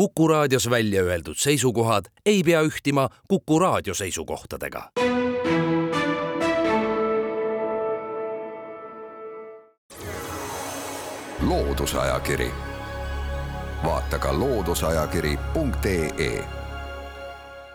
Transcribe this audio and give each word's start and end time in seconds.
Kuku 0.00 0.28
raadios 0.28 0.70
välja 0.70 1.02
öeldud 1.02 1.34
seisukohad 1.36 2.04
ei 2.26 2.42
pea 2.42 2.62
ühtima 2.62 3.08
Kuku 3.28 3.58
raadio 3.58 3.94
seisukohtadega. 3.94 4.90
loodusajakiri, 11.48 12.50
vaata 13.84 14.18
ka 14.18 14.38
looduseajakiri.ee. 14.38 16.44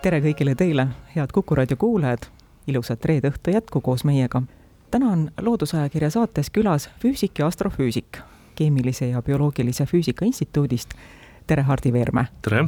tere 0.02 0.20
kõigile 0.20 0.55
teile, 0.55 0.88
head 1.16 1.28
Kuku 1.34 1.55
raadio 1.55 1.78
kuulajad, 1.78 2.20
ilusat 2.68 3.05
reede 3.05 3.30
õhtu 3.30 3.52
jätku 3.54 3.82
koos 3.82 4.04
meiega. 4.04 4.42
täna 4.92 5.12
on 5.12 5.32
Loodusajakirja 5.42 6.10
saates 6.10 6.50
külas 6.50 6.89
füüsik 7.04 7.39
ja 7.39 7.48
astrofüüsik 7.48 8.18
Keemilise 8.55 9.07
ja 9.07 9.21
Bioloogilise 9.21 9.86
Füüsika 9.86 10.26
Instituudist 10.26 10.89
tere, 11.48 11.62
Hardi 11.62 11.93
Veermäe! 11.93 12.25
tere! 12.41 12.66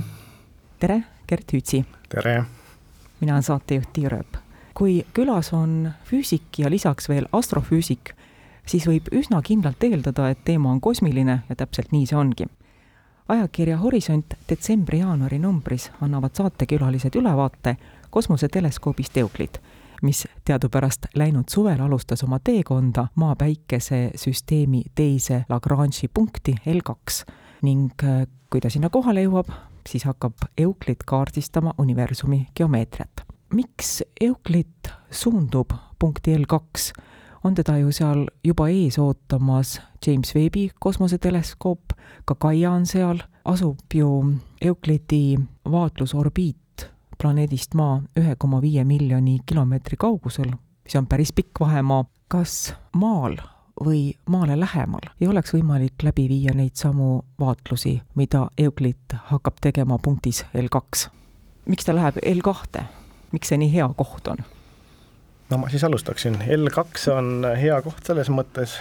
tere, 0.80 1.04
Gert 1.28 1.54
Hütsi! 1.54 1.86
tere! 2.10 2.44
mina 3.20 3.34
olen 3.34 3.44
saatejuht 3.44 3.94
Tiia 3.94 4.10
Rööp. 4.10 4.38
kui 4.74 5.06
külas 5.14 5.54
on 5.54 5.92
füüsik 6.06 6.60
ja 6.62 6.70
lisaks 6.70 7.10
veel 7.10 7.26
astrofüüsik, 7.34 8.14
siis 8.66 8.86
võib 8.88 9.10
üsna 9.12 9.42
kindlalt 9.42 9.84
eeldada, 9.84 10.30
et 10.30 10.44
teema 10.46 10.70
on 10.72 10.82
kosmiline 10.82 11.40
ja 11.50 11.56
täpselt 11.56 11.92
nii 11.92 12.06
see 12.06 12.18
ongi. 12.18 12.46
ajakirja 13.28 13.78
Horisont 13.78 14.38
detsembri-jaanuari 14.50 15.40
numbris 15.40 15.90
annavad 16.02 16.38
saatekülalised 16.38 17.16
ülevaate 17.16 17.78
kosmoseteleskoobist 18.10 19.18
Euclid, 19.18 19.58
mis 20.02 20.28
teadupärast 20.46 21.10
läinud 21.16 21.50
suvel 21.50 21.82
alustas 21.82 22.24
oma 22.24 22.40
teekonda 22.40 23.08
Maa-päikese 23.16 24.12
süsteemi 24.16 24.84
teise 24.96 25.46
Lagrange'i 25.50 26.14
punkti 26.14 26.56
L2 26.66 27.26
ning 27.62 27.92
äh, 28.04 28.26
kui 28.50 28.62
ta 28.62 28.70
sinna 28.70 28.90
kohale 28.90 29.24
jõuab, 29.26 29.50
siis 29.88 30.06
hakkab 30.08 30.48
Euclid 30.58 31.04
kaardistama 31.06 31.74
universumi 31.78 32.48
geomeetriat. 32.56 33.26
miks 33.54 34.04
Euclid 34.22 34.92
suundub 35.12 35.72
punkti 36.00 36.36
L2? 36.36 36.94
on 37.44 37.56
teda 37.56 37.78
ju 37.78 37.92
seal 37.92 38.26
juba 38.44 38.68
ees 38.68 39.00
ootamas 39.00 39.82
James 40.08 40.36
Webbi 40.36 40.72
kosmoseteleskoop, 40.80 41.94
ka 42.26 42.36
Gaia 42.36 42.72
on 42.72 42.86
seal, 42.86 43.20
asub 43.46 43.94
ju 43.94 44.36
Euclidi 44.62 45.38
vaatlusorbiit 45.72 46.90
planeedist 47.18 47.74
Maa 47.74 48.02
ühe 48.20 48.36
koma 48.38 48.62
viie 48.62 48.84
miljoni 48.84 49.40
kilomeetri 49.46 49.98
kaugusel, 49.98 50.52
mis 50.84 50.96
on 50.96 51.08
päris 51.08 51.34
pikk 51.34 51.60
vahemaa. 51.60 52.06
kas 52.28 52.74
Maal 52.96 53.38
või 53.86 54.14
maale 54.30 54.60
lähemal 54.60 55.10
ei 55.22 55.28
oleks 55.28 55.54
võimalik 55.54 56.04
läbi 56.04 56.28
viia 56.30 56.54
neid 56.56 56.76
samu 56.76 57.22
vaatlusi, 57.40 58.02
mida 58.16 58.48
Euclid 58.58 59.18
hakkab 59.32 59.62
tegema 59.62 59.98
punktis 59.98 60.46
L2. 60.56 61.10
miks 61.66 61.86
ta 61.86 61.96
läheb 61.96 62.18
L2, 62.26 62.84
miks 63.32 63.48
see 63.48 63.58
nii 63.58 63.74
hea 63.74 63.90
koht 63.96 64.28
on? 64.28 64.44
no 65.50 65.58
ma 65.58 65.70
siis 65.70 65.84
alustaksin, 65.84 66.36
L2 66.36 67.12
on 67.14 67.48
hea 67.62 67.82
koht 67.82 68.04
selles 68.06 68.30
mõttes, 68.34 68.78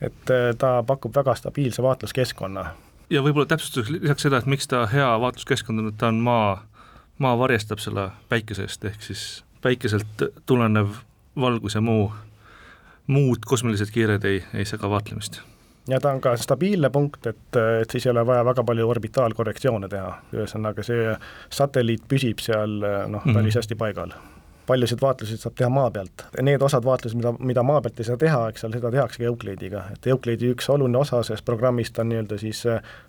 et 0.00 0.30
äh, 0.30 0.50
ta 0.58 0.82
pakub 0.86 1.14
väga 1.16 1.34
stabiilse 1.34 1.82
vaatluskeskkonna. 1.82 2.66
ja 3.10 3.22
võib-olla 3.22 3.46
täpsustuseks 3.46 3.90
lisaks 4.00 4.28
seda, 4.28 4.42
et 4.42 4.50
miks 4.50 4.68
ta 4.68 4.86
hea 4.90 5.08
vaatluskeskkond 5.20 5.84
on, 5.84 5.88
et 5.92 5.98
ta 5.98 6.10
on 6.12 6.20
maa, 6.24 6.62
maa 7.18 7.38
varjestab 7.38 7.78
selle 7.78 8.10
päikesest, 8.28 8.84
ehk 8.84 9.02
siis 9.02 9.44
päikeselt 9.62 10.28
tulenev 10.46 11.00
valgus 11.40 11.74
ja 11.74 11.80
muu 11.80 12.12
muud 13.06 13.44
kosmilised 13.46 13.90
kiired 13.92 14.24
ei, 14.24 14.44
ei 14.54 14.64
sega 14.64 14.90
vaatlemist. 14.90 15.40
Ja 15.88 16.00
ta 16.00 16.14
on 16.16 16.20
ka 16.20 16.36
stabiilne 16.40 16.88
punkt, 16.90 17.26
et, 17.26 17.56
et 17.82 17.90
siis 17.90 18.06
ei 18.06 18.10
ole 18.14 18.22
vaja 18.26 18.44
väga 18.44 18.64
palju 18.64 18.86
orbitaalkorrektsioone 18.88 19.88
teha, 19.92 20.14
ühesõnaga 20.32 20.84
see 20.86 21.10
satelliit 21.52 22.06
püsib 22.08 22.40
seal 22.40 22.78
noh, 22.80 23.20
päris 23.20 23.34
mm 23.34 23.42
-hmm. 23.42 23.58
hästi 23.58 23.76
paigal. 23.76 24.14
paljusid 24.66 25.00
vaatlusi 25.00 25.36
saab 25.36 25.54
teha 25.54 25.68
maa 25.68 25.90
pealt, 25.90 26.24
need 26.42 26.62
osad 26.62 26.84
vaatlused, 26.84 27.16
mida, 27.16 27.32
mida 27.38 27.62
maa 27.62 27.80
pealt 27.80 27.98
ei 28.00 28.04
saa 28.04 28.16
teha, 28.16 28.48
eks 28.48 28.60
seal 28.60 28.72
seda 28.72 28.90
tehaksegi 28.90 29.24
Euclidiga, 29.24 29.82
et 29.92 30.06
Euclidi 30.06 30.54
üks 30.54 30.70
oluline 30.72 30.98
osa 30.98 31.22
sellest 31.22 31.44
programmist 31.44 31.98
on 31.98 32.08
nii-öelda 32.08 32.38
siis 32.38 32.64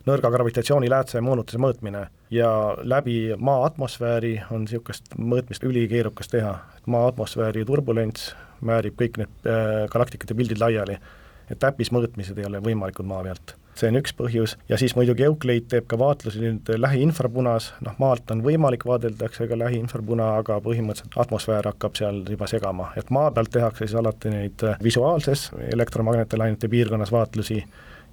nõrga 0.06 0.32
gravitatsiooni 0.32 0.90
läätse 0.90 1.22
moonutuse 1.22 1.58
mõõtmine. 1.58 2.08
Ja 2.30 2.76
läbi 2.84 3.36
maa 3.38 3.66
atmosfääri 3.66 4.42
on 4.52 4.62
niisugust 4.62 5.16
mõõtmist 5.18 5.64
ülikeerukas 5.64 6.28
teha, 6.28 6.58
et 6.78 6.88
maa 6.88 7.08
atmosfääri 7.08 7.66
turbulents 7.66 8.36
määrib 8.62 8.98
kõik 9.00 9.20
need 9.22 9.50
äh, 9.50 9.86
galaktikate 9.92 10.38
pildid 10.38 10.62
laiali. 10.62 10.98
et 11.46 11.60
täppismõõtmised 11.62 12.40
ei 12.42 12.46
ole 12.48 12.58
võimalikud 12.58 13.06
maa 13.06 13.22
pealt. 13.24 13.56
see 13.76 13.90
on 13.92 14.00
üks 14.00 14.14
põhjus 14.18 14.56
ja 14.70 14.78
siis 14.82 14.96
muidugi 14.96 15.24
Euclid 15.28 15.68
teeb 15.70 15.88
ka 15.88 15.98
vaatlusi 16.00 16.42
nüüd 16.42 16.70
lähiinfrapunas, 16.80 17.74
noh 17.86 17.98
maalt 18.00 18.32
on 18.32 18.42
võimalik 18.42 18.86
vaadelda, 18.86 19.26
eks 19.26 19.42
ega 19.46 19.58
lähiinfrapuna, 19.60 20.30
aga 20.42 20.62
põhimõtteliselt 20.64 21.20
atmosfäär 21.26 21.68
hakkab 21.72 22.00
seal 22.00 22.24
juba 22.30 22.48
segama, 22.48 22.92
et 22.98 23.10
maa 23.10 23.32
pealt 23.32 23.52
tehakse 23.52 23.86
siis 23.86 23.98
alati 24.00 24.32
neid 24.34 24.66
visuaalses 24.84 25.52
elektromagnetlainete 25.74 26.72
piirkonnas 26.72 27.12
vaatlusi 27.12 27.64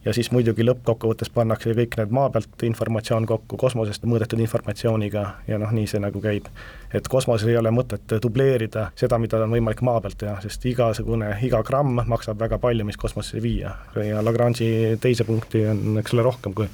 ja 0.04 0.14
siis 0.14 0.30
muidugi 0.34 0.64
lõppkokkuvõttes 0.66 1.30
pannakse 1.34 1.74
kõik 1.76 1.96
need 1.98 2.14
maa 2.14 2.30
pealt 2.30 2.64
informatsioon 2.66 3.26
kokku 3.26 3.56
kosmosest 3.60 4.04
mõõdetud 4.08 4.40
informatsiooniga 4.42 5.24
ja 5.46 5.58
noh, 5.62 5.70
nii 5.72 5.86
see 5.90 6.00
nagu 6.02 6.20
käib. 6.20 6.48
et 6.94 7.08
kosmoses 7.08 7.48
ei 7.48 7.56
ole 7.56 7.70
mõtet 7.70 8.16
dubleerida 8.22 8.90
seda, 8.98 9.18
mida 9.18 9.42
on 9.44 9.54
võimalik 9.54 9.82
maa 9.82 10.00
pealt 10.00 10.18
teha, 10.18 10.40
sest 10.42 10.66
igasugune, 10.66 11.30
iga 11.42 11.62
gramm 11.62 12.02
maksab 12.06 12.38
väga 12.38 12.58
palju, 12.58 12.84
mis 12.84 12.96
kosmosesse 12.96 13.42
viia 13.42 13.76
ja 13.96 14.24
Lagrange'i 14.24 14.98
teise 15.00 15.24
punkti 15.24 15.66
on, 15.66 15.98
eks 16.02 16.14
ole, 16.14 16.26
rohkem 16.26 16.54
kui 16.54 16.68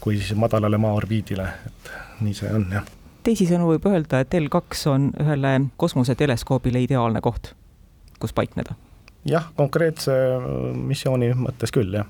kui 0.00 0.18
siis 0.20 0.36
madalale 0.38 0.78
maa 0.78 0.94
orbiidile, 0.94 1.48
et 1.66 1.88
nii 2.22 2.34
see 2.34 2.50
on, 2.54 2.68
jah. 2.70 2.84
teisisõnu 3.26 3.72
võib 3.72 3.88
öelda, 3.90 4.20
et 4.22 4.34
L2 4.38 4.82
on 4.92 5.08
ühele 5.22 5.54
kosmoseteleskoobile 5.82 6.84
ideaalne 6.84 7.22
koht, 7.24 7.54
kus 8.22 8.36
paikneda? 8.36 8.76
jah, 9.26 9.48
konkreetse 9.56 10.14
missiooni 10.78 11.32
mõttes 11.34 11.74
küll, 11.74 11.98
jah 11.98 12.06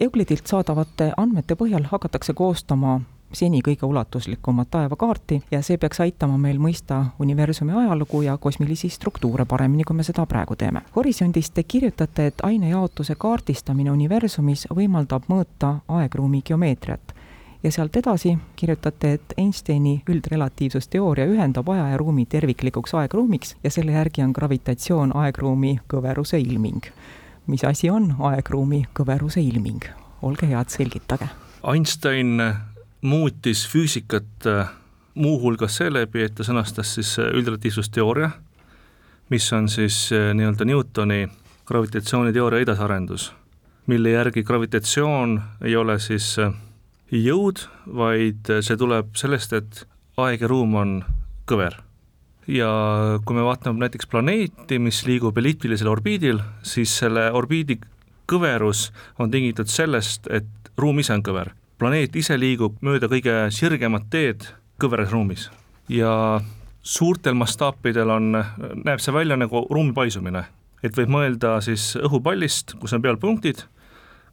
Euclidilt 0.00 0.46
saadavate 0.48 1.10
andmete 1.16 1.54
põhjal 1.60 1.84
hakatakse 1.90 2.32
koostama 2.32 2.94
seni 3.36 3.58
kõige 3.60 3.84
ulatuslikumat 3.84 4.70
taevakaarti 4.72 5.42
ja 5.50 5.60
see 5.62 5.76
peaks 5.76 6.00
aitama 6.00 6.38
meil 6.40 6.56
mõista 6.58 7.02
universumi 7.20 7.76
ajalugu 7.82 8.22
ja 8.24 8.38
kosmilisi 8.40 8.88
struktuure 8.88 9.44
paremini, 9.44 9.84
kui 9.84 9.98
me 9.98 10.06
seda 10.06 10.24
praegu 10.26 10.56
teeme. 10.56 10.80
Horisondis 10.96 11.50
te 11.50 11.62
kirjutate, 11.68 12.26
et 12.26 12.40
ainejaotuse 12.48 13.18
kaardistamine 13.20 13.92
universumis 13.92 14.66
võimaldab 14.72 15.28
mõõta 15.28 15.74
aegruumi 16.00 16.40
geomeetriat 16.48 17.14
ja 17.62 17.72
sealt 17.72 17.96
edasi 18.00 18.38
kirjutate, 18.56 19.12
et 19.12 19.36
Einsteini 19.36 19.98
üldrelatiivsusteooria 20.08 21.28
ühendab 21.28 21.68
aja 21.76 21.90
ja 21.92 22.00
ruumi 22.00 22.24
terviklikuks 22.24 22.96
aegruumiks 23.04 23.56
ja 23.64 23.70
selle 23.70 23.92
järgi 24.00 24.24
on 24.24 24.32
gravitatsioon 24.32 25.16
aegruumi 25.26 25.76
kõveruse 25.92 26.40
ilming 26.40 26.88
mis 27.50 27.64
asi 27.66 27.90
on 27.90 28.12
aegruumi 28.30 28.84
kõveruse 28.96 29.42
ilming? 29.42 29.84
olge 30.22 30.46
head, 30.50 30.68
selgitage. 30.68 31.30
Einstein 31.64 32.36
muutis 33.00 33.62
füüsikat 33.68 34.46
äh, 34.46 34.68
muuhulgas 35.14 35.78
seeläbi, 35.80 36.26
et 36.26 36.34
ta 36.36 36.44
sõnastas 36.44 36.94
siis 36.98 37.14
äh, 37.18 37.30
üldrelatiivsusteooria, 37.36 38.30
mis 39.32 39.48
on 39.56 39.68
siis 39.72 40.10
äh, 40.12 40.30
nii-öelda 40.36 40.68
Newtoni 40.68 41.22
gravitatsiooniteooria 41.70 42.66
edasiarendus, 42.66 43.30
mille 43.88 44.12
järgi 44.16 44.44
gravitatsioon 44.44 45.38
ei 45.64 45.76
ole 45.76 45.98
siis 46.02 46.34
jõud, 47.10 47.64
vaid 47.86 48.50
see 48.60 48.76
tuleb 48.76 49.14
sellest, 49.16 49.56
et 49.56 49.86
aeg 50.20 50.44
ja 50.44 50.50
ruum 50.50 50.76
on 50.76 50.98
kõver 51.48 51.80
ja 52.50 52.70
kui 53.24 53.36
me 53.36 53.44
vaatame 53.46 53.84
näiteks 53.84 54.08
planeeti, 54.10 54.78
mis 54.82 55.04
liigub 55.06 55.38
elliptilisel 55.38 55.90
orbiidil, 55.90 56.40
siis 56.66 56.92
selle 57.02 57.28
orbiidi 57.36 57.78
kõverus 58.30 58.88
on 59.18 59.30
tingitud 59.30 59.70
sellest, 59.70 60.26
et 60.30 60.46
ruum 60.78 60.98
ise 61.02 61.14
on 61.14 61.24
kõver. 61.26 61.54
planeet 61.80 62.16
ise 62.16 62.36
liigub 62.36 62.76
mööda 62.84 63.08
kõige 63.08 63.34
sirgemat 63.56 64.10
teed 64.10 64.44
kõveras 64.80 65.10
ruumis. 65.10 65.48
Ja 65.88 66.40
suurtel 66.82 67.34
mastaapidel 67.34 68.10
on, 68.10 68.36
näeb 68.84 69.00
see 69.00 69.14
välja 69.14 69.36
nagu 69.36 69.64
ruumi 69.70 69.94
paisumine, 69.96 70.44
et 70.82 70.96
võib 70.96 71.08
mõelda 71.08 71.60
siis 71.64 71.94
õhupallist, 71.96 72.76
kus 72.80 72.92
on 72.92 73.02
peal 73.02 73.16
punktid, 73.16 73.64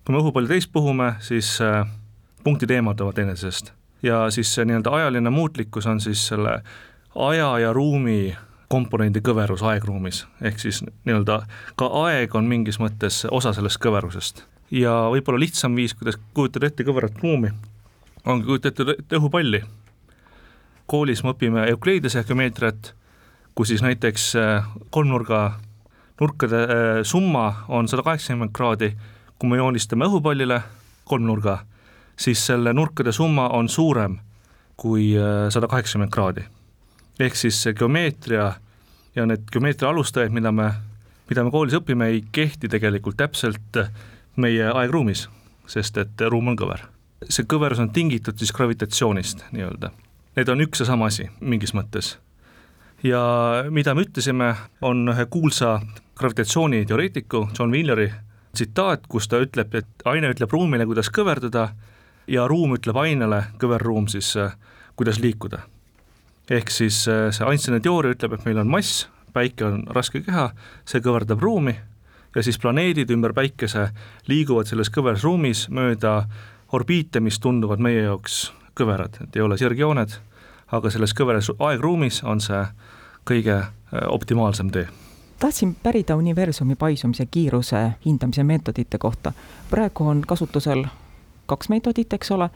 kui 0.04 0.16
me 0.16 0.20
õhupalli 0.20 0.52
täis 0.52 0.68
puhume, 0.68 1.14
siis 1.24 1.62
äh, 1.62 1.88
punktid 2.44 2.72
eemalduvad 2.72 3.16
teineteisest. 3.16 3.74
Ja 4.04 4.28
siis 4.32 4.52
see 4.54 4.66
nii-öelda 4.68 4.94
ajaline 4.94 5.32
muutlikkus 5.34 5.88
on 5.90 6.00
siis 6.04 6.28
selle 6.28 6.60
aja 7.18 7.60
ja 7.60 7.74
ruumi 7.74 8.36
komponendi 8.68 9.22
kõverus 9.24 9.64
aegruumis, 9.64 10.26
ehk 10.44 10.60
siis 10.60 10.82
nii-öelda 11.08 11.40
ka 11.80 11.88
aeg 12.04 12.36
on 12.36 12.50
mingis 12.50 12.82
mõttes 12.84 13.24
osa 13.32 13.54
sellest 13.56 13.80
kõverusest. 13.84 14.44
ja 14.72 14.92
võib-olla 15.12 15.40
lihtsam 15.40 15.76
viis, 15.76 15.94
kuidas 15.96 16.20
kujutada 16.34 16.68
ette 16.68 16.84
kõverat 16.84 17.22
ruumi, 17.24 17.52
ongi 18.26 18.46
kujutada 18.46 18.98
ette 18.98 19.16
õhupalli. 19.16 19.64
koolis 20.86 21.24
me 21.24 21.32
õpime 21.32 21.68
Euklidese 21.70 22.24
geomeetriat, 22.24 22.94
kus 23.56 23.68
siis 23.68 23.82
näiteks 23.82 24.36
äh, 24.36 24.68
kolmnurga 24.90 25.60
nurkade 26.20 26.64
äh, 26.64 27.04
summa 27.04 27.66
on 27.68 27.88
sada 27.88 28.04
kaheksakümmend 28.04 28.52
kraadi, 28.54 28.94
kui 29.40 29.50
me 29.50 29.58
joonistame 29.58 30.06
õhupallile 30.06 30.62
kolmnurga, 31.06 31.60
siis 32.20 32.46
selle 32.46 32.74
nurkade 32.74 33.12
summa 33.12 33.50
on 33.50 33.70
suurem 33.70 34.20
kui 34.78 35.16
äh, 35.18 35.48
sada 35.50 35.68
kaheksakümmend 35.68 36.12
kraadi. 36.12 36.46
Ehk 37.20 37.36
siis 37.36 37.62
see 37.64 37.74
geomeetria 37.74 38.52
ja 39.16 39.26
need 39.26 39.50
geomeetria 39.52 39.90
alustajad, 39.90 40.34
mida 40.34 40.52
me, 40.52 40.72
mida 41.30 41.44
me 41.44 41.52
koolis 41.52 41.78
õpime, 41.80 42.12
ei 42.14 42.24
kehti 42.32 42.70
tegelikult 42.70 43.18
täpselt 43.18 43.82
meie 44.38 44.70
aegruumis, 44.70 45.28
sest 45.68 45.98
et 45.98 46.28
ruum 46.30 46.54
on 46.54 46.60
kõver. 46.60 46.86
see 47.30 47.48
kõverus 47.50 47.80
on 47.82 47.90
tingitud 47.90 48.38
siis 48.38 48.52
gravitatsioonist 48.54 49.48
nii-öelda. 49.52 49.90
Need 50.38 50.50
on 50.54 50.62
üks 50.62 50.84
ja 50.84 50.86
sama 50.86 51.08
asi 51.10 51.30
mingis 51.42 51.74
mõttes. 51.74 52.18
ja 53.04 53.22
mida 53.70 53.96
me 53.96 54.06
ütlesime, 54.06 54.56
on 54.82 55.10
ühe 55.10 55.26
kuulsa 55.26 55.80
gravitatsiooniteoreetiku 56.18 57.50
John 57.60 57.72
Wheeleri 57.72 58.12
tsitaat, 58.54 59.08
kus 59.08 59.28
ta 59.28 59.40
ütleb, 59.42 59.76
et 59.76 60.06
aine 60.06 60.30
ütleb 60.34 60.52
ruumile, 60.52 60.86
kuidas 60.86 61.10
kõverduda 61.14 61.70
ja 62.28 62.48
ruum 62.48 62.76
ütleb 62.78 62.98
ainele, 62.98 63.44
kõverruum 63.62 64.08
siis, 64.12 64.34
kuidas 64.96 65.20
liikuda. 65.20 65.62
Ehk 66.52 66.72
siis 66.72 67.04
see 67.06 67.46
Einsteini 67.48 67.82
teooria 67.84 68.16
ütleb, 68.16 68.34
et 68.38 68.46
meil 68.46 68.62
on 68.62 68.72
mass, 68.72 69.08
päike 69.34 69.66
on 69.68 69.84
raske 69.94 70.22
keha, 70.26 70.50
see 70.88 71.04
kõverdab 71.04 71.42
ruumi 71.44 71.76
ja 72.36 72.44
siis 72.44 72.60
planeedid 72.60 73.10
ümber 73.12 73.34
päikese 73.34 73.90
liiguvad 74.28 74.70
selles 74.70 74.92
kõveras 74.94 75.26
ruumis 75.26 75.68
mööda 75.74 76.22
orbiite, 76.72 77.20
mis 77.20 77.40
tunduvad 77.40 77.82
meie 77.84 78.04
jaoks 78.06 78.52
kõverad, 78.78 79.18
et 79.24 79.36
ei 79.36 79.42
ole 79.42 79.58
sirgjooned, 79.58 80.14
aga 80.72 80.92
selles 80.94 81.16
kõveras 81.18 81.50
aegruumis 81.58 82.22
on 82.24 82.42
see 82.44 82.62
kõige 83.28 83.62
optimaalsem 84.08 84.72
tee. 84.72 84.88
Tahtsin 85.40 85.76
pärida 85.84 86.16
universumi 86.18 86.76
paisumise 86.76 87.26
kiiruse 87.26 87.92
hindamise 88.06 88.44
meetodite 88.44 88.98
kohta. 88.98 89.34
praegu 89.70 90.08
on 90.08 90.22
kasutusel 90.28 90.86
kaks 91.46 91.70
meetodit, 91.70 92.14
eks 92.14 92.32
ole, 92.32 92.50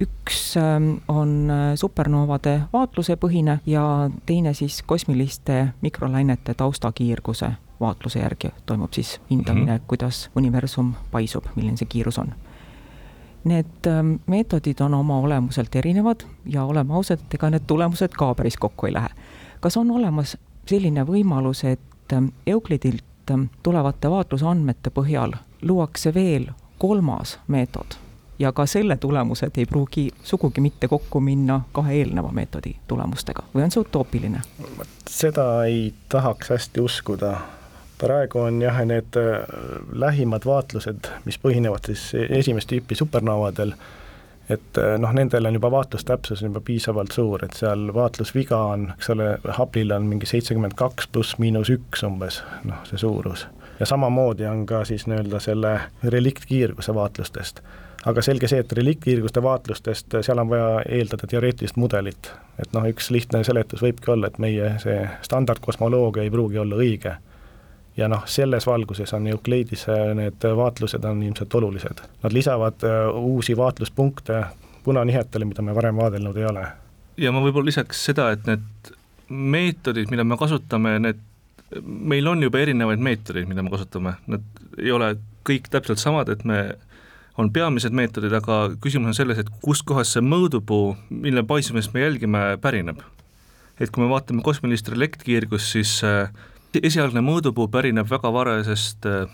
üks 0.00 0.56
ähm, 0.56 0.96
on 1.08 1.50
äh, 1.50 1.74
supernoovade 1.74 2.60
vaatluse 2.72 3.16
põhine 3.16 3.58
ja 3.66 4.10
teine 4.26 4.54
siis 4.54 4.82
kosmiliste 4.86 5.68
mikrolainete 5.80 6.54
taustakiirguse 6.54 7.50
vaatluse 7.80 8.18
järgi 8.18 8.52
toimub 8.66 8.92
siis 8.92 9.20
hindamine 9.30 9.72
mm, 9.72 9.76
-hmm. 9.76 9.86
kuidas 9.86 10.30
universum 10.36 10.94
paisub, 11.10 11.44
milline 11.56 11.76
see 11.76 11.86
kiirus 11.86 12.18
on. 12.18 12.34
Need 13.44 13.86
ähm, 13.86 14.14
meetodid 14.26 14.80
on 14.80 14.94
oma 14.94 15.18
olemuselt 15.18 15.76
erinevad 15.76 16.20
ja 16.46 16.64
oleme 16.64 16.94
ausad, 16.94 17.18
et 17.18 17.34
ega 17.34 17.50
need 17.50 17.64
tulemused 17.66 18.12
ka 18.18 18.34
päris 18.34 18.56
kokku 18.56 18.86
ei 18.86 18.92
lähe. 18.92 19.08
kas 19.60 19.76
on 19.76 19.90
olemas 19.90 20.36
selline 20.66 21.06
võimalus, 21.06 21.64
et 21.64 22.12
ähm, 22.12 22.26
Euklidilt 22.46 23.04
tulevate 23.62 24.10
vaatlusandmete 24.10 24.90
põhjal 24.90 25.32
luuakse 25.62 26.14
veel 26.14 26.46
kolmas 26.78 27.38
meetod 27.46 28.09
ja 28.40 28.52
ka 28.52 28.66
selle 28.66 28.96
tulemused 28.96 29.50
ei 29.56 29.66
pruugi 29.66 30.08
sugugi 30.24 30.60
mitte 30.60 30.88
kokku 30.88 31.20
minna 31.20 31.60
kahe 31.72 31.94
eelneva 32.00 32.32
meetodi 32.32 32.74
tulemustega 32.88 33.44
või 33.54 33.66
on 33.66 33.74
see 33.74 33.84
utoopiline? 33.84 34.42
seda 35.10 35.46
ei 35.64 35.94
tahaks 36.08 36.50
hästi 36.50 36.80
uskuda. 36.80 37.34
praegu 38.00 38.38
on 38.40 38.62
jah, 38.62 38.80
need 38.84 39.16
äh, 39.20 39.44
lähimad 39.92 40.46
vaatlused, 40.46 41.10
mis 41.24 41.38
põhinevad 41.38 41.84
siis 41.86 42.06
esimest 42.28 42.70
tüüpi 42.72 42.96
supernovadel, 42.96 43.74
et 44.48 44.80
äh, 44.80 44.96
noh, 44.98 45.12
nendel 45.12 45.46
on 45.46 45.60
juba 45.60 45.70
vaatlustäpsus 45.70 46.42
on 46.42 46.48
juba 46.48 46.64
piisavalt 46.64 47.12
suur, 47.12 47.44
et 47.44 47.56
seal 47.60 47.92
vaatlusviga 47.94 48.64
on, 48.72 48.92
eks 48.96 49.12
ole, 49.12 49.34
Hubble'il 49.58 49.92
on 49.92 50.08
mingi 50.08 50.26
seitsekümmend 50.26 50.78
kaks 50.80 51.12
pluss 51.12 51.38
miinus 51.38 51.70
üks 51.76 52.06
umbes, 52.08 52.40
noh, 52.64 52.80
see 52.88 53.04
suurus 53.04 53.46
ja 53.80 53.86
samamoodi 53.86 54.46
on 54.46 54.66
ka 54.66 54.84
siis 54.84 55.06
nii-öelda 55.06 55.40
selle 55.40 55.80
reliktkiirguse 56.04 56.94
vaatlustest. 56.94 57.60
Aga 58.06 58.22
selge 58.24 58.48
see, 58.48 58.60
et 58.62 58.72
reliktkiirguste 58.72 59.42
vaatlustest, 59.44 60.20
seal 60.24 60.40
on 60.40 60.48
vaja 60.50 60.68
eeldada 60.88 61.28
teoreetilist 61.28 61.76
mudelit. 61.76 62.30
et 62.58 62.72
noh, 62.76 62.86
üks 62.88 63.10
lihtne 63.10 63.42
seletus 63.44 63.82
võibki 63.82 64.12
olla, 64.12 64.28
et 64.28 64.38
meie 64.38 64.74
see 64.82 65.02
standardkosmoloogia 65.26 66.24
ei 66.24 66.30
pruugi 66.30 66.58
olla 66.58 66.76
õige. 66.76 67.16
ja 67.96 68.08
noh, 68.08 68.22
selles 68.26 68.66
valguses 68.66 69.12
on 69.14 69.26
Euclidise 69.26 69.98
need 70.14 70.46
vaatlused 70.56 71.04
on 71.04 71.22
ilmselt 71.22 71.54
olulised. 71.54 72.00
Nad 72.22 72.32
lisavad 72.32 72.84
äh, 72.84 73.08
uusi 73.14 73.56
vaatluspunkte 73.56 74.44
punanihetele, 74.84 75.44
mida 75.44 75.62
me 75.62 75.74
varem 75.74 75.96
vaadelnud 75.96 76.36
ei 76.36 76.44
ole. 76.44 76.66
ja 77.16 77.32
ma 77.32 77.42
võib-olla 77.44 77.72
lisaks 77.72 78.04
seda, 78.04 78.30
et 78.32 78.46
need 78.48 78.94
meetodid, 79.28 80.10
mida 80.10 80.24
me 80.24 80.36
kasutame, 80.40 80.98
need 80.98 81.26
meil 81.84 82.26
on 82.26 82.42
juba 82.42 82.58
erinevaid 82.58 83.02
meetodeid, 83.02 83.48
mida 83.48 83.62
me 83.62 83.70
kasutame, 83.70 84.16
nad 84.30 84.62
ei 84.78 84.90
ole 84.92 85.14
kõik 85.46 85.68
täpselt 85.70 86.00
samad, 86.02 86.28
et 86.32 86.42
me, 86.48 86.58
on 87.38 87.50
peamised 87.52 87.94
meetodid, 87.96 88.32
aga 88.36 88.60
küsimus 88.82 89.12
on 89.12 89.16
selles, 89.16 89.40
et 89.40 89.50
kustkohast 89.64 90.16
see 90.16 90.24
mõõdupuu, 90.24 90.94
mille 91.10 91.44
paisumist 91.46 91.94
me 91.94 92.04
jälgime, 92.04 92.44
pärineb. 92.60 93.00
et 93.80 93.90
kui 93.90 94.02
me 94.04 94.10
vaatame 94.10 94.42
kosmilist 94.44 94.88
relektkirgust, 94.92 95.72
siis 95.72 96.04
äh, 96.04 96.32
esialgne 96.74 97.22
mõõdupuu 97.24 97.68
pärineb 97.72 98.10
väga 98.10 98.32
varasest 98.32 99.06
äh, 99.06 99.26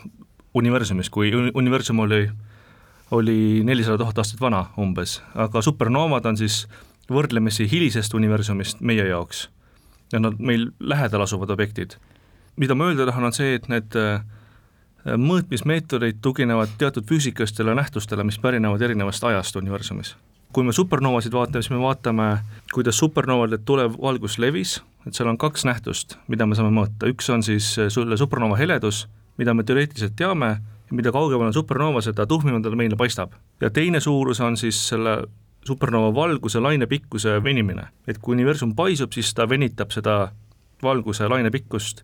universumist, 0.54 1.10
kui 1.10 1.32
universum 1.34 1.98
oli, 1.98 2.28
oli 3.10 3.62
nelisada 3.64 3.98
tuhat 3.98 4.18
aastat 4.18 4.40
vana 4.40 4.66
umbes, 4.78 5.20
aga 5.34 5.62
supernoovad 5.62 6.26
on 6.26 6.36
siis 6.36 6.66
võrdlemisi 7.10 7.66
hilisest 7.70 8.14
universumist 8.14 8.80
meie 8.80 9.08
jaoks. 9.08 9.48
ja 10.12 10.20
nad 10.20 10.38
meil 10.38 10.70
lähedal 10.80 11.22
asuvad 11.22 11.50
objektid 11.50 11.96
mida 12.56 12.74
ma 12.74 12.88
öelda 12.90 13.06
tahan, 13.08 13.28
on 13.28 13.36
see, 13.36 13.56
et 13.58 13.68
need 13.72 13.96
äh, 13.98 14.24
mõõtmismeetodid 15.06 16.18
tuginevad 16.22 16.72
teatud 16.78 17.06
füüsikastele 17.06 17.74
nähtustele, 17.74 18.24
mis 18.24 18.38
pärinevad 18.42 18.82
erinevast 18.82 19.24
ajast 19.24 19.56
universumis. 19.56 20.16
kui 20.52 20.64
me 20.64 20.72
supernoovasid 20.72 21.32
vaatame, 21.32 21.62
siis 21.62 21.70
me 21.70 21.78
vaatame, 21.78 22.38
kuidas 22.72 22.96
supernoovade 22.98 23.58
tulev 23.58 23.92
valgus 24.02 24.38
levis, 24.38 24.78
et 25.06 25.14
seal 25.14 25.28
on 25.28 25.36
kaks 25.38 25.66
nähtust, 25.68 26.16
mida 26.28 26.46
me 26.46 26.56
saame 26.56 26.70
mõõta, 26.72 27.10
üks 27.12 27.28
on 27.30 27.42
siis 27.42 27.74
äh, 27.78 27.90
selle 27.92 28.16
supernoova 28.16 28.56
heledus, 28.56 29.02
mida 29.36 29.54
me 29.54 29.64
teoreetiliselt 29.68 30.16
teame, 30.16 30.56
mida 30.90 31.12
kaugemal 31.12 31.50
on 31.50 31.54
supernoova, 31.54 32.00
seda 32.00 32.26
tuhmimalt 32.26 32.64
ta 32.64 32.70
meile 32.70 32.96
paistab. 32.96 33.34
ja 33.60 33.70
teine 33.70 34.00
suurus 34.00 34.40
on 34.40 34.56
siis 34.56 34.88
selle 34.88 35.26
supernoova 35.66 36.14
valguse 36.14 36.60
lainepikkuse 36.60 37.42
venimine, 37.44 37.88
et 38.06 38.18
kui 38.18 38.34
universum 38.34 38.74
paisub, 38.74 39.12
siis 39.12 39.34
ta 39.34 39.48
venitab 39.48 39.90
seda 39.90 40.30
valguse 40.82 41.28
lainepikkust 41.28 42.02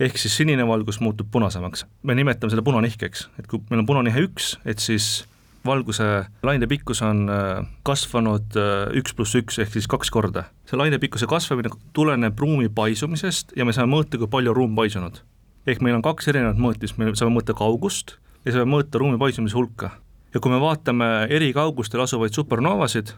ehk 0.00 0.18
siis 0.20 0.36
sinine 0.36 0.66
valgus 0.68 1.00
muutub 1.00 1.30
punasemaks. 1.32 1.86
me 2.02 2.14
nimetame 2.14 2.50
seda 2.50 2.62
punanihkeks, 2.62 3.28
et 3.38 3.46
kui 3.46 3.62
meil 3.70 3.82
on 3.82 3.88
punanihe 3.88 4.26
üks, 4.28 4.56
et 4.64 4.78
siis 4.78 5.26
valguse 5.66 6.04
laine 6.46 6.66
pikkus 6.70 7.02
on 7.02 7.26
äh, 7.30 7.66
kasvanud 7.86 8.56
äh, 8.60 8.98
üks 9.00 9.14
pluss 9.16 9.34
üks 9.38 9.58
ehk 9.62 9.72
siis 9.74 9.88
kaks 9.90 10.10
korda. 10.14 10.46
see 10.68 10.78
laine 10.78 10.98
pikkuse 11.02 11.26
kasvamine 11.30 11.72
tuleneb 11.96 12.38
ruumi 12.38 12.68
paisumisest 12.68 13.56
ja 13.56 13.64
me 13.64 13.74
saame 13.76 13.92
mõõta, 13.96 14.20
kui 14.20 14.30
palju 14.30 14.52
on 14.52 14.56
ruum 14.60 14.76
paisunud. 14.78 15.22
ehk 15.66 15.82
meil 15.82 15.98
on 15.98 16.04
kaks 16.06 16.28
erinevat 16.32 16.60
mõõtmist, 16.60 16.98
me 16.98 17.14
saame 17.14 17.34
mõõta 17.38 17.56
kaugust 17.56 18.16
ja 18.44 18.54
saame 18.56 18.70
mõõta 18.76 19.02
ruumi 19.02 19.18
paisumise 19.18 19.56
hulka. 19.58 19.90
ja 20.34 20.40
kui 20.40 20.52
me 20.52 20.60
vaatame 20.60 21.26
eri 21.30 21.52
kaugustel 21.56 22.04
asuvaid 22.04 22.36
supernoovasid, 22.36 23.14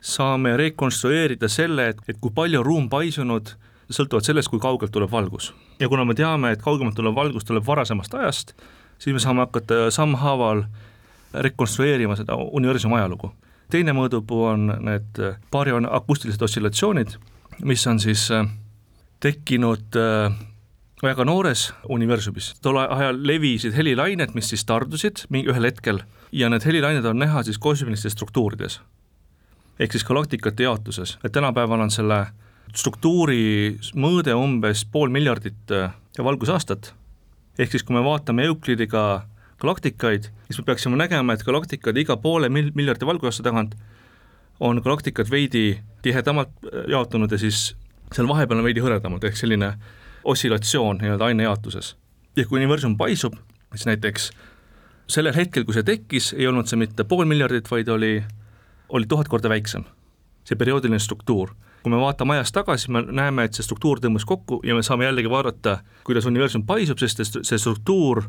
saame 0.00 0.56
rekonstrueerida 0.56 1.48
selle, 1.48 1.88
et, 1.94 2.04
et 2.08 2.20
kui 2.20 2.30
palju 2.34 2.60
on 2.60 2.66
ruum 2.66 2.88
paisunud 2.92 3.56
sõltuvalt 3.90 4.28
sellest, 4.28 4.50
kui 4.52 4.60
kaugelt 4.60 4.92
tuleb 4.92 5.10
valgus. 5.10 5.52
Ja 5.80 5.88
kuna 5.88 6.04
me 6.04 6.14
teame, 6.14 6.52
et 6.52 6.62
kaugemalt 6.62 6.96
tulev 6.96 7.14
valgus 7.14 7.44
tuleb 7.44 7.66
varasemast 7.66 8.14
ajast, 8.14 8.52
siis 8.98 9.14
me 9.14 9.22
saame 9.22 9.44
hakata 9.46 9.90
sammhaaval 9.94 10.64
rekonstrueerima 11.34 12.16
seda 12.16 12.36
universumi 12.36 12.98
ajalugu. 12.98 13.32
teine 13.70 13.92
mõõdupuu 13.92 14.44
on 14.48 14.70
need 14.80 15.18
baarion 15.52 15.88
akustilised 15.92 16.42
oscillatsioonid, 16.42 17.18
mis 17.62 17.86
on 17.86 18.00
siis 18.00 18.30
äh, 18.32 18.46
tekkinud 19.20 19.96
äh, 19.96 20.32
väga 21.02 21.24
noores 21.24 21.72
universumis, 21.88 22.54
tol 22.62 22.78
ajal 22.80 23.20
levisid 23.26 23.76
helilained, 23.76 24.32
mis 24.34 24.48
siis 24.48 24.64
tardusid 24.64 25.26
ühel 25.30 25.68
hetkel 25.68 26.00
ja 26.32 26.48
need 26.48 26.64
helilained 26.64 27.04
on 27.04 27.18
näha 27.18 27.42
siis 27.42 27.58
kosmilistes 27.58 28.12
struktuurides. 28.12 28.80
ehk 29.78 29.92
siis 29.92 30.04
galaktikate 30.04 30.62
jaotuses, 30.62 31.18
et 31.24 31.32
tänapäeval 31.32 31.80
on 31.80 31.90
selle 31.90 32.26
struktuuri 32.76 33.78
mõõde 33.96 34.34
umbes 34.36 34.84
pool 34.92 35.12
miljardit 35.12 35.72
äh, 35.74 35.92
valgusaastat, 36.18 36.92
ehk 37.58 37.72
siis 37.72 37.84
kui 37.86 37.96
me 37.96 38.02
vaatame 38.04 38.46
Euklidiga 38.48 39.24
galaktikaid, 39.60 40.30
siis 40.46 40.60
me 40.60 40.66
peaksime 40.68 40.98
nägema, 40.98 41.34
et 41.34 41.44
galaktikad 41.46 41.96
iga 41.98 42.16
poole 42.20 42.50
mil-, 42.52 42.72
miljardi 42.78 43.06
valgusaasta 43.06 43.46
tagant 43.46 43.74
on 44.60 44.80
galaktikad 44.82 45.30
veidi 45.30 45.80
tihedamalt 46.02 46.50
äh, 46.66 46.84
jaotunud 46.94 47.32
ja 47.32 47.38
siis 47.38 47.72
seal 48.14 48.28
vahepeal 48.28 48.60
on 48.60 48.66
veidi 48.66 48.82
hõredamad, 48.82 49.24
ehk 49.24 49.36
selline 49.36 49.72
oscillatsioon 50.24 51.02
nii-öelda 51.02 51.30
ainejaotuses. 51.30 51.96
ja 52.36 52.46
kui 52.46 52.60
universum 52.60 52.96
paisub, 52.96 53.34
siis 53.74 53.86
näiteks 53.86 54.30
sellel 55.08 55.34
hetkel, 55.34 55.64
kui 55.64 55.74
see 55.74 55.86
tekkis, 55.86 56.32
ei 56.36 56.46
olnud 56.46 56.68
see 56.68 56.78
mitte 56.78 57.04
pool 57.04 57.24
miljardit, 57.26 57.70
vaid 57.70 57.88
oli, 57.88 58.18
oli 58.88 59.06
tuhat 59.06 59.28
korda 59.28 59.48
väiksem, 59.48 59.84
see 60.44 60.56
perioodiline 60.56 61.00
struktuur 61.02 61.54
kui 61.82 61.92
me 61.92 62.00
vaatame 62.00 62.36
ajas 62.36 62.52
tagasi, 62.52 62.90
me 62.90 63.02
näeme, 63.02 63.44
et 63.44 63.54
see 63.54 63.66
struktuur 63.66 64.00
tõmbas 64.02 64.26
kokku 64.28 64.60
ja 64.66 64.74
me 64.74 64.82
saame 64.82 65.06
jällegi 65.06 65.30
vaadata, 65.30 65.78
kuidas 66.04 66.26
universum 66.26 66.66
paisub, 66.66 66.98
sest 66.98 67.40
see 67.42 67.58
struktuur 67.58 68.24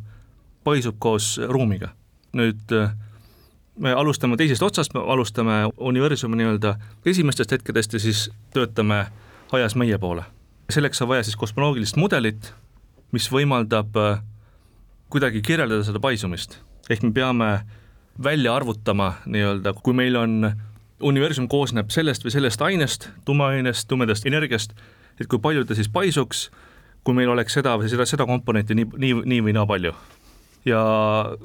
paisub 0.63 1.00
koos 1.00 1.38
ruumiga. 1.50 1.94
nüüd 2.34 2.75
me 3.79 3.94
alustame 3.96 4.38
teisest 4.38 4.63
otsast, 4.63 4.94
me 4.94 5.01
alustame 5.01 5.63
universumi 5.77 6.38
nii-öelda 6.38 6.75
esimestest 7.06 7.51
hetkedest 7.51 7.94
ja 7.94 8.00
siis 8.00 8.27
töötame 8.53 9.06
ajas 9.51 9.75
meie 9.75 9.98
poole. 9.98 10.24
selleks 10.70 11.01
on 11.01 11.08
vaja 11.08 11.24
siis 11.24 11.36
kosmoloogilist 11.36 11.96
mudelit, 11.98 12.53
mis 13.12 13.32
võimaldab 13.32 13.96
äh, 13.98 14.20
kuidagi 15.10 15.41
kirjeldada 15.41 15.84
seda 15.84 16.00
paisumist, 16.00 16.60
ehk 16.89 17.03
me 17.03 17.12
peame 17.12 17.50
välja 18.24 18.56
arvutama 18.56 19.13
nii-öelda, 19.25 19.74
kui 19.84 19.94
meil 19.94 20.15
on, 20.15 20.51
universum 21.00 21.48
koosneb 21.48 21.91
sellest 21.94 22.25
või 22.25 22.34
sellest 22.36 22.62
ainest, 22.62 23.10
tumeainest, 23.25 23.88
tumedast 23.88 24.25
energiast, 24.27 24.74
et 25.20 25.27
kui 25.27 25.39
palju 25.39 25.65
ta 25.65 25.77
siis 25.77 25.89
paisuks, 25.91 26.50
kui 27.03 27.15
meil 27.15 27.32
oleks 27.32 27.56
seda 27.56 27.77
või 27.79 27.91
seda, 27.91 28.06
seda 28.10 28.27
komponenti 28.27 28.75
nii, 28.75 28.88
nii, 28.98 29.20
nii 29.25 29.44
või 29.48 29.56
naa 29.56 29.68
palju 29.70 29.94
ja 30.68 30.79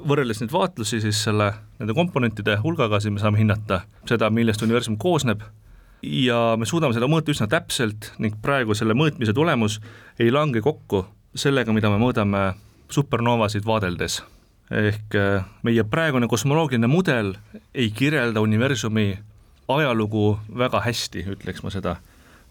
võrreldes 0.07 0.41
neid 0.41 0.51
vaatlusi 0.53 0.99
siis 1.03 1.21
selle, 1.27 1.51
nende 1.79 1.95
komponentide 1.95 2.57
hulgaga, 2.63 2.99
siis 2.99 3.13
me 3.15 3.21
saame 3.21 3.39
hinnata 3.39 3.83
seda, 4.09 4.29
millest 4.33 4.63
universum 4.65 4.97
koosneb 5.01 5.43
ja 6.05 6.39
me 6.59 6.67
suudame 6.67 6.95
seda 6.95 7.09
mõõta 7.11 7.33
üsna 7.33 7.47
täpselt 7.51 8.11
ning 8.21 8.37
praegu 8.43 8.75
selle 8.77 8.95
mõõtmise 8.97 9.33
tulemus 9.35 9.79
ei 10.19 10.31
lange 10.33 10.61
kokku 10.65 11.05
sellega, 11.35 11.73
mida 11.75 11.91
me 11.91 11.99
mõõdame 12.01 12.45
supernoovasid 12.91 13.65
vaadeldes. 13.65 14.23
ehk 14.71 15.15
äh, 15.15 15.45
meie 15.63 15.83
praegune 15.83 16.27
kosmoloogiline 16.27 16.87
mudel 16.87 17.35
ei 17.73 17.91
kirjelda 17.91 18.41
universumi 18.41 19.17
ajalugu 19.67 20.39
väga 20.57 20.81
hästi, 20.85 21.25
ütleks 21.35 21.63
ma 21.63 21.73
seda. 21.73 21.95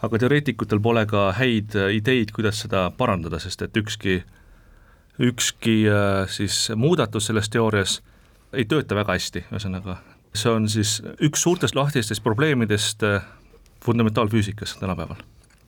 aga 0.04 0.18
teoreetikutel 0.20 0.80
pole 0.84 1.06
ka 1.06 1.32
häid 1.32 1.76
äh, 1.76 1.94
ideid, 1.96 2.32
kuidas 2.34 2.60
seda 2.60 2.90
parandada, 2.90 3.38
sest 3.38 3.62
et 3.62 3.76
ükski 3.76 4.22
ükski 5.18 5.84
äh, 5.88 6.26
siis 6.28 6.70
muudatus 6.76 7.30
selles 7.30 7.48
teoorias 7.48 8.02
ei 8.52 8.64
tööta 8.64 8.94
väga 8.94 9.14
hästi, 9.16 9.46
ühesõnaga 9.52 10.00
see 10.34 10.50
on 10.50 10.66
siis 10.68 10.98
üks 11.22 11.44
suurtest 11.46 11.78
lahtistest 11.78 12.22
probleemidest 12.22 13.02
äh, 13.06 13.22
fundamentaalfüüsikas 13.84 14.76
tänapäeval 14.80 15.22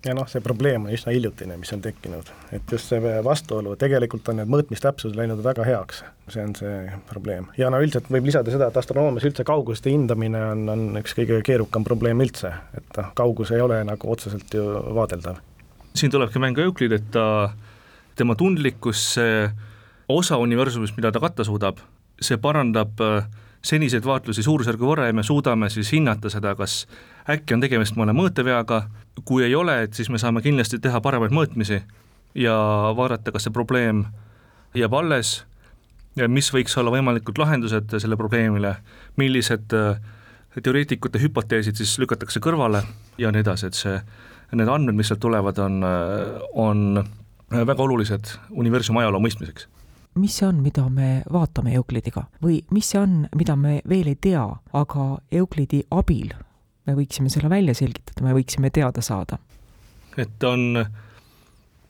ja 0.06 0.14
noh, 0.14 0.28
see 0.30 0.42
probleem 0.44 0.86
on 0.86 0.94
üsna 0.94 1.12
hiljutine, 1.14 1.56
mis 1.60 1.72
on 1.74 1.82
tekkinud, 1.84 2.30
et 2.54 2.72
just 2.72 2.92
see 2.92 3.14
vastuolu, 3.24 3.74
tegelikult 3.80 4.28
on 4.30 4.40
need 4.40 4.50
mõõtmistäpsused 4.52 5.16
läinud 5.18 5.42
väga 5.44 5.66
heaks, 5.66 6.02
see 6.32 6.44
on 6.44 6.54
see 6.58 6.76
probleem. 7.10 7.48
ja 7.58 7.70
no 7.72 7.80
üldiselt 7.82 8.10
võib 8.12 8.28
lisada 8.30 8.54
seda, 8.54 8.70
et 8.70 8.80
astronoomias 8.80 9.26
üldse 9.28 9.46
kauguste 9.46 9.92
hindamine 9.92 10.42
on, 10.52 10.64
on 10.72 10.86
üks 11.02 11.16
kõige 11.18 11.40
keerukam 11.46 11.86
probleem 11.86 12.22
üldse, 12.24 12.52
et 12.78 13.00
noh, 13.00 13.12
kaugus 13.18 13.52
ei 13.54 13.62
ole 13.64 13.82
nagu 13.86 14.12
otseselt 14.12 14.54
ju 14.54 14.66
vaadeldav. 14.96 15.40
siin 15.96 16.12
tulebki 16.12 16.42
mängu 16.42 16.62
Euclid, 16.66 16.92
et 16.92 17.10
ta 17.14 17.26
tema 18.16 18.36
tundlikkus, 18.38 19.02
see 19.16 19.48
osa 20.08 20.38
universumist, 20.38 20.96
mida 20.96 21.12
ta 21.12 21.20
katta 21.20 21.44
suudab, 21.44 21.82
see 22.22 22.38
parandab 22.40 23.02
äh, 23.02 23.26
seniseid 23.66 24.06
vaatlusi 24.06 24.44
suurusjärgu 24.46 24.88
võrra 24.88 25.08
ja 25.10 25.16
me 25.16 25.24
suudame 25.26 25.68
siis 25.72 25.90
hinnata 25.94 26.30
seda, 26.32 26.54
kas 26.58 26.84
äkki 27.30 27.56
on 27.56 27.64
tegemist 27.64 27.96
mõne 27.98 28.14
mõõteveaga, 28.16 28.84
kui 29.24 29.44
ei 29.46 29.54
ole, 29.54 29.80
et 29.86 29.94
siis 29.94 30.10
me 30.12 30.20
saame 30.22 30.42
kindlasti 30.44 30.78
teha 30.82 31.00
paremaid 31.02 31.34
mõõtmisi 31.34 31.80
ja 32.36 32.56
vaadata, 32.96 33.32
kas 33.32 33.46
see 33.46 33.54
probleem 33.54 34.04
jääb 34.76 34.94
alles 34.94 35.40
ja 36.16 36.28
mis 36.28 36.52
võiks 36.52 36.76
olla 36.78 36.92
võimalikud 36.94 37.38
lahendused 37.38 37.96
selle 37.98 38.16
probleemile, 38.16 38.76
millised 39.16 39.74
äh, 39.76 40.00
teoreetikute 40.62 41.20
hüpoteesid 41.20 41.76
siis 41.76 41.98
lükatakse 42.00 42.40
kõrvale 42.44 42.84
ja 43.18 43.32
nii 43.32 43.44
edasi, 43.44 43.70
et 43.70 43.78
see, 43.78 44.00
need 44.56 44.68
andmed, 44.70 44.96
mis 44.96 45.10
sealt 45.10 45.24
tulevad, 45.24 45.58
on, 45.60 45.80
äh, 45.84 46.50
on 46.54 47.00
Äh, 47.54 47.66
väga 47.66 47.82
olulised 47.82 48.32
universumi 48.50 48.98
ajaloo 49.04 49.20
mõistmiseks. 49.22 49.68
mis 50.16 50.38
see 50.38 50.46
on, 50.48 50.56
mida 50.64 50.88
me 50.90 51.22
vaatame 51.32 51.74
Euklidiga 51.76 52.24
või 52.42 52.62
mis 52.72 52.88
see 52.90 52.98
on, 52.98 53.28
mida 53.36 53.54
me 53.56 53.82
veel 53.88 54.08
ei 54.08 54.16
tea, 54.16 54.42
aga 54.72 55.04
Euklidi 55.30 55.84
abil 55.90 56.32
me 56.86 56.96
võiksime 56.98 57.32
selle 57.32 57.50
välja 57.52 57.74
selgitada, 57.76 58.24
me 58.26 58.34
võiksime 58.36 58.70
teada 58.74 59.04
saada? 59.04 59.38
et 60.16 60.44
on 60.48 60.84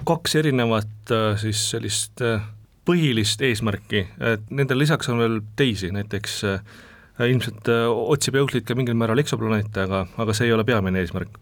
kaks 0.06 0.36
erinevat 0.42 1.14
äh, 1.14 1.36
siis 1.40 1.62
sellist 1.72 2.22
äh, 2.24 2.42
põhilist 2.86 3.42
eesmärki, 3.42 4.06
et 4.32 4.50
nendel 4.50 4.78
lisaks 4.78 5.08
on 5.10 5.22
veel 5.22 5.40
teisi, 5.58 5.90
näiteks 5.94 6.42
ilmselt 7.26 7.66
otsib 7.66 8.36
Euclid 8.38 8.62
ka 8.68 8.76
mingil 8.78 8.94
määral 8.94 9.18
eksoplaneete, 9.18 9.86
aga, 9.88 10.04
aga 10.22 10.34
see 10.36 10.46
ei 10.46 10.52
ole 10.54 10.62
peamine 10.68 11.00
eesmärk. 11.00 11.40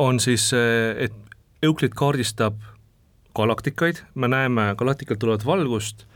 on 0.00 0.20
siis, 0.22 0.46
et 0.54 1.12
Euclid 1.62 1.92
kaardistab 1.92 2.56
galaktikaid, 3.36 4.00
me 4.14 4.28
näeme 4.28 4.70
galaktikalt 4.78 5.20
tulevat 5.20 5.44
valgust 5.46 6.06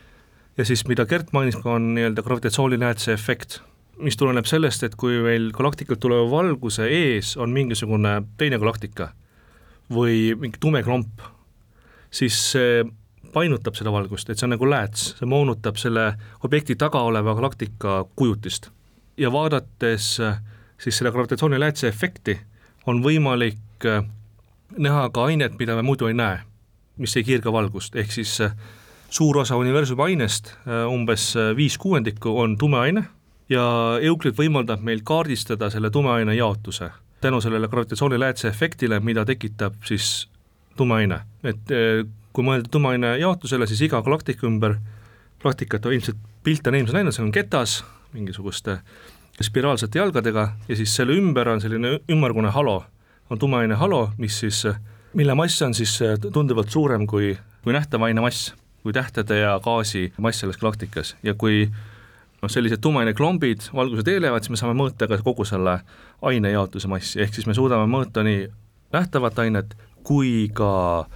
ja 0.59 0.64
siis, 0.64 0.87
mida 0.88 1.07
Gert 1.07 1.33
mainis, 1.33 1.57
on 1.64 1.95
nii-öelda 1.95 2.23
gravitatsiooniläätse 2.23 3.12
efekt, 3.12 3.61
mis 3.99 4.17
tuleneb 4.17 4.47
sellest, 4.49 4.83
et 4.87 4.97
kui 4.99 5.21
meil 5.23 5.51
galaktikalt 5.55 6.01
tuleva 6.03 6.27
valguse 6.31 6.89
ees 6.91 7.37
on 7.41 7.53
mingisugune 7.55 8.17
teine 8.41 8.59
galaktika 8.59 9.13
või 9.93 10.35
mingi 10.41 10.61
tume 10.61 10.83
klomp, 10.83 11.23
siis 12.11 12.37
see 12.55 12.85
painutab 13.35 13.77
seda 13.77 13.93
valgust, 13.93 14.31
et 14.31 14.39
see 14.39 14.47
on 14.47 14.55
nagu 14.55 14.67
lääts, 14.71 15.15
see 15.19 15.29
moonutab 15.29 15.79
selle 15.81 16.13
objekti 16.47 16.79
taga 16.79 17.03
oleva 17.03 17.35
galaktika 17.35 18.05
kujutist. 18.17 18.71
ja 19.17 19.31
vaadates 19.33 20.17
siis 20.79 20.97
selle 20.99 21.13
gravitatsiooniläätse 21.13 21.89
efekti, 21.89 22.39
on 22.87 23.03
võimalik 23.03 23.87
näha 24.79 25.09
ka 25.11 25.25
ainet, 25.25 25.59
mida 25.59 25.77
me 25.77 25.83
muidu 25.83 26.07
ei 26.07 26.15
näe 26.15 26.43
mis 26.97 27.17
ei 27.17 27.27
kiirga 27.27 27.53
valgust, 27.53 27.97
ehk 27.99 28.13
siis 28.15 28.37
äh, 28.45 28.55
suur 29.11 29.39
osa 29.43 29.57
universumi 29.59 30.11
ainest, 30.11 30.53
äh, 30.67 30.85
umbes 30.91 31.33
äh, 31.37 31.53
viis 31.57 31.79
kuuendikku 31.79 32.35
on 32.41 32.59
tume 32.59 32.79
aine 32.79 33.05
ja 33.49 33.65
Euclid 34.01 34.37
võimaldab 34.39 34.81
meil 34.81 35.03
kaardistada 35.05 35.71
selle 35.71 35.91
tume 35.91 36.11
aine 36.11 36.35
jaotuse 36.35 36.91
tänu 37.25 37.41
sellele 37.41 37.69
gravitatsiooniläätse 37.69 38.49
efektile, 38.49 39.01
mida 39.01 39.25
tekitab 39.25 39.75
siis 39.85 40.29
tume 40.77 40.95
aine, 40.95 41.21
et 41.45 41.71
kui 42.37 42.45
mõelda 42.45 42.69
tume 42.69 42.91
aine 42.93 43.15
jaotusele, 43.17 43.65
siis 43.71 43.81
iga 43.87 44.03
galaktika 44.05 44.45
ümber, 44.45 44.75
galaktikat 45.41 45.87
ilmselt 45.89 46.19
pilte 46.45 46.69
on 46.69 46.77
ilmselt 46.77 46.99
näinud, 46.99 47.17
see 47.17 47.25
on 47.25 47.33
ketas 47.33 47.79
mingisuguste 48.13 48.77
spiraalsete 49.43 50.03
jalgadega 50.03 50.51
ja 50.69 50.77
siis 50.77 50.93
selle 50.97 51.17
ümber 51.17 51.49
on 51.49 51.65
selline 51.65 51.95
ümmargune 52.13 52.53
halo, 52.53 52.83
on 53.31 53.41
tume 53.41 53.63
aine 53.63 53.81
halo, 53.81 54.11
mis 54.19 54.43
siis 54.45 54.61
mille 55.15 55.35
mass 55.35 55.63
on 55.63 55.75
siis 55.75 55.95
äh, 56.03 56.19
tunduvalt 56.33 56.71
suurem 56.71 57.07
kui, 57.07 57.33
kui 57.65 57.73
nähtava 57.73 58.11
aine 58.11 58.21
mass, 58.21 58.53
kui 58.83 58.93
tähtede 58.93 59.39
ja 59.39 59.57
gaasi 59.65 60.11
mass 60.19 60.45
selles 60.45 60.59
galaktikas. 60.61 61.17
Ja 61.23 61.35
kui 61.35 61.71
noh, 62.45 62.53
sellised 62.53 62.83
tumeaine 62.85 63.15
klombid 63.17 63.71
valguse 63.75 64.05
teelevad, 64.07 64.45
siis 64.45 64.55
me 64.55 64.61
saame 64.61 64.77
mõõta 64.79 65.09
ka 65.11 65.19
kogu 65.25 65.47
selle 65.49 65.79
aine 66.23 66.53
jaotuse 66.53 66.91
massi, 66.93 67.23
ehk 67.25 67.35
siis 67.37 67.49
me 67.49 67.57
suudame 67.57 67.89
mõõta 67.91 68.25
nii 68.27 68.45
nähtavat 68.95 69.39
ainet 69.43 69.75
kui 70.05 70.51
ka 70.55 71.07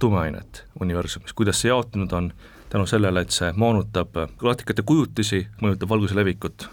tumeainet 0.00 0.64
universumis, 0.80 1.36
kuidas 1.36 1.60
see 1.60 1.68
jaotunud 1.68 2.12
on, 2.16 2.32
tänu 2.70 2.86
sellele, 2.86 3.20
et 3.20 3.34
see 3.34 3.52
moonutab 3.56 4.16
galaktikate 4.40 4.82
kujutisi, 4.86 5.44
mõjutab 5.62 5.90
valguse 5.90 6.16
levikut, 6.16 6.66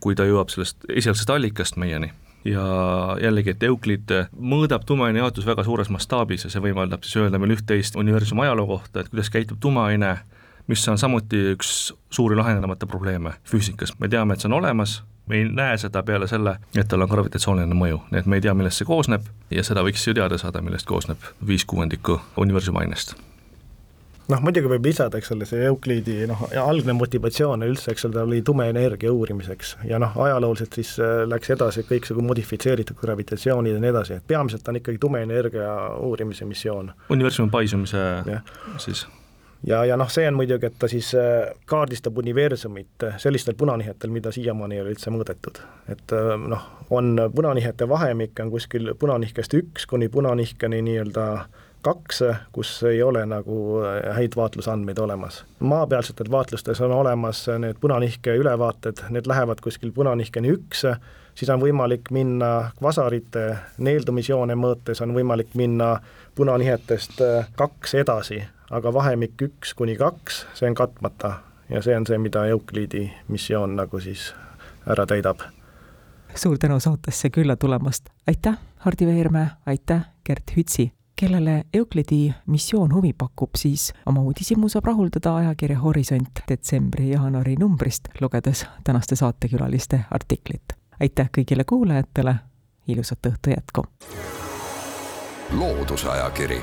kui 0.00 0.14
ta 0.14 0.26
jõuab 0.28 0.52
sellest 0.52 0.86
esialgsest 0.92 1.30
allikast 1.34 1.78
meieni. 1.80 2.12
Ja 2.46 2.62
jällegi, 3.20 3.50
et 3.50 3.64
Euclid 3.66 4.12
mõõdab 4.38 4.84
tumeaine 4.86 5.18
jaotus 5.18 5.46
väga 5.48 5.64
suures 5.66 5.90
mastaabis 5.90 6.46
ja 6.46 6.52
see 6.52 6.62
võimaldab 6.62 7.02
siis 7.04 7.18
öelda 7.18 7.40
meil 7.42 7.56
üht-teist 7.56 7.98
universumi 7.98 8.46
ajaloo 8.46 8.68
kohta, 8.76 9.02
et 9.02 9.10
kuidas 9.10 9.32
käitub 9.34 9.58
tumeaine, 9.60 10.14
mis 10.68 10.88
on 10.88 10.98
samuti 10.98 11.40
üks 11.54 11.92
suuri 12.10 12.36
lahendamata 12.36 12.86
probleeme 12.86 13.36
füüsikas, 13.48 13.94
me 13.98 14.08
teame, 14.08 14.34
et 14.34 14.44
see 14.44 14.50
on 14.50 14.58
olemas, 14.60 15.00
me 15.28 15.40
ei 15.40 15.48
näe 15.48 15.76
seda 15.80 16.02
peale 16.02 16.28
selle, 16.28 16.58
et 16.76 16.88
tal 16.88 17.04
on 17.04 17.10
gravitatsiooniline 17.10 17.78
mõju, 17.78 18.02
nii 18.12 18.22
et 18.22 18.28
me 18.28 18.38
ei 18.38 18.44
tea, 18.44 18.54
millest 18.56 18.82
see 18.82 18.88
koosneb 18.88 19.28
ja 19.54 19.64
seda 19.64 19.84
võiks 19.86 20.04
ju 20.06 20.16
teada 20.16 20.38
saada, 20.40 20.62
millest 20.64 20.88
koosneb 20.88 21.32
viis 21.46 21.66
kuuendikku 21.68 22.20
universumi 22.44 22.84
ainest. 22.84 23.16
Noh, 24.28 24.42
muidugi 24.44 24.68
võib 24.68 24.84
lisada, 24.84 25.16
eks 25.16 25.30
ole, 25.32 25.46
see 25.48 25.62
Euclidi 25.64 26.26
noh, 26.28 26.42
algne 26.60 26.92
motivatsioon 26.92 27.64
üldse, 27.64 27.94
eks 27.94 28.04
ole, 28.04 28.12
ta 28.12 28.24
oli 28.26 28.42
tume 28.44 28.66
energia 28.68 29.08
uurimiseks. 29.08 29.70
Ja 29.88 29.96
noh, 30.02 30.12
ajalooliselt 30.20 30.76
siis 30.76 30.90
äh, 31.00 31.22
läks 31.24 31.48
edasi 31.54 31.86
kõiksugu 31.88 32.20
modifitseeritud 32.26 33.00
gravitatsioonid 33.00 33.78
ja 33.78 33.80
nii 33.80 33.92
edasi, 33.94 34.18
et 34.20 34.28
peamiselt 34.28 34.68
on 34.68 34.82
ikkagi 34.82 35.00
tume 35.00 35.22
energia 35.24 35.70
uurimise 36.04 36.44
missioon. 36.44 36.92
universumi 37.08 37.48
paisumise 37.48 38.04
ja. 38.28 38.42
siis 38.76 39.06
ja, 39.66 39.84
ja 39.84 39.96
noh, 39.96 40.10
see 40.10 40.28
on 40.28 40.38
muidugi, 40.38 40.66
et 40.66 40.78
ta 40.78 40.88
siis 40.88 41.12
äh, 41.18 41.48
kaardistab 41.66 42.18
universumit 42.18 43.06
sellistel 43.16 43.54
punanihetel, 43.58 44.10
mida 44.10 44.32
siiamaani 44.32 44.78
ei 44.78 44.82
ole 44.82 44.94
üldse 44.96 45.12
mõõdetud. 45.14 45.62
et 45.88 46.16
äh, 46.16 46.34
noh, 46.48 46.66
on 46.90 47.16
punanihete 47.34 47.88
vahemik 47.88 48.40
on 48.40 48.50
kuskil 48.50 48.94
punanihkest 48.98 49.54
üks 49.54 49.86
kuni 49.86 50.08
punanihkeni 50.08 50.82
nii-öelda 50.82 51.28
kaks, 51.82 52.22
kus 52.52 52.82
ei 52.82 53.02
ole 53.02 53.26
nagu 53.26 53.80
äh, 53.82 54.16
häid 54.16 54.36
vaatlusandmeid 54.36 54.98
olemas. 54.98 55.44
maapealsetel 55.60 56.30
vaatlustes 56.30 56.80
on 56.80 56.92
olemas 56.92 57.46
need 57.58 57.80
punanihke 57.80 58.36
ülevaated, 58.36 59.06
need 59.10 59.26
lähevad 59.26 59.60
kuskil 59.62 59.92
punanihkeni 59.92 60.52
üks, 60.58 60.84
siis 61.34 61.50
on 61.50 61.62
võimalik 61.62 62.10
minna 62.10 62.70
kvasarite 62.78 63.44
neeldumisjoone 63.78 64.54
mõõtes, 64.58 65.02
on 65.02 65.14
võimalik 65.14 65.54
minna 65.54 65.98
punanihetest 66.34 67.20
äh, 67.22 67.50
kaks 67.56 67.94
edasi, 67.94 68.42
aga 68.70 68.92
vahemik 68.94 69.42
üks 69.42 69.74
kuni 69.74 69.96
kaks, 69.96 70.46
see 70.54 70.68
on 70.68 70.74
katmata 70.74 71.32
ja 71.70 71.82
see 71.82 71.96
on 71.96 72.06
see, 72.06 72.18
mida 72.18 72.46
Euclidi 72.46 73.08
missioon 73.28 73.76
nagu 73.76 74.00
siis 74.00 74.32
ära 74.86 75.06
täidab. 75.06 75.40
suur 76.34 76.58
tänu 76.58 76.80
saatesse 76.80 77.30
külla 77.30 77.56
tulemast, 77.56 78.08
aitäh, 78.26 78.58
Hardi 78.78 79.06
Veermäe, 79.06 79.46
aitäh, 79.66 80.00
Gert 80.24 80.56
Hütsi 80.56 80.92
kellele 81.18 81.64
Euclidi 81.74 82.34
missioon 82.46 82.94
huvi 82.94 83.12
pakub, 83.18 83.50
siis 83.56 83.92
oma 84.06 84.22
uudishimu 84.22 84.68
saab 84.68 84.86
rahuldada 84.86 85.34
ajakirja 85.36 85.78
Horisont 85.78 86.42
detsembri-jaanuari 86.48 87.56
numbrist, 87.58 88.08
lugedes 88.20 88.66
tänaste 88.84 89.16
saatekülaliste 89.16 90.00
artiklit. 90.10 90.76
aitäh 91.00 91.30
kõigile 91.38 91.64
kuulajatele, 91.66 92.34
ilusat 92.88 93.26
õhtu 93.26 93.50
jätku! 93.50 93.84
loodusajakiri, 95.58 96.62